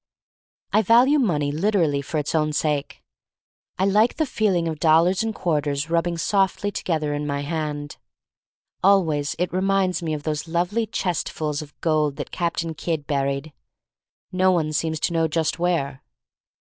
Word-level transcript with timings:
I 0.73 0.81
value 0.81 1.19
money 1.19 1.51
literally 1.51 2.01
for 2.01 2.17
its 2.17 2.33
own 2.33 2.53
sake. 2.53 3.03
I 3.77 3.85
like 3.85 4.15
the 4.15 4.25
feeling 4.25 4.67
of 4.67 4.79
dollars 4.79 5.21
and 5.21 5.35
quarters 5.35 5.91
rubbing 5.91 6.17
softly 6.17 6.71
together 6.71 7.13
in 7.13 7.27
my 7.27 7.41
hand. 7.41 7.97
Always 8.83 9.35
it 9.37 9.53
reminds 9.53 10.01
me 10.01 10.15
of 10.15 10.23
those 10.23 10.47
lovely 10.47 10.87
chestfuls 10.87 11.61
of 11.61 11.79
gold 11.81 12.15
that 12.15 12.31
Captain 12.31 12.73
Kidd 12.73 13.05
buried— 13.05 13.53
no 14.41 14.51
one 14.51 14.73
seems 14.73 14.99
to 15.01 15.13
know 15.13 15.27
just 15.27 15.59
where. 15.59 16.01